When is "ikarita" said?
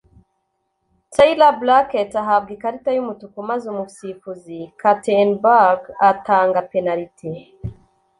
2.55-2.89